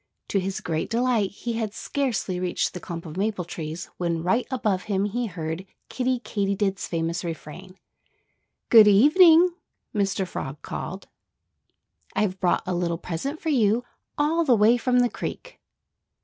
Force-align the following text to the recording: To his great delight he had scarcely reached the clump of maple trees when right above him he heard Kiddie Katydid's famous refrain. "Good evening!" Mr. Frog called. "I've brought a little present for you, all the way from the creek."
To 0.29 0.39
his 0.39 0.61
great 0.61 0.89
delight 0.89 1.29
he 1.29 1.53
had 1.53 1.75
scarcely 1.75 2.39
reached 2.39 2.73
the 2.73 2.79
clump 2.79 3.05
of 3.05 3.17
maple 3.17 3.45
trees 3.45 3.87
when 3.97 4.23
right 4.23 4.47
above 4.49 4.85
him 4.89 5.05
he 5.05 5.27
heard 5.27 5.63
Kiddie 5.89 6.21
Katydid's 6.23 6.87
famous 6.87 7.23
refrain. 7.23 7.77
"Good 8.69 8.87
evening!" 8.87 9.51
Mr. 9.93 10.25
Frog 10.27 10.59
called. 10.63 11.07
"I've 12.15 12.39
brought 12.39 12.63
a 12.65 12.73
little 12.73 12.97
present 12.97 13.39
for 13.39 13.49
you, 13.49 13.83
all 14.17 14.43
the 14.43 14.55
way 14.55 14.75
from 14.75 15.01
the 15.01 15.07
creek." 15.09 15.59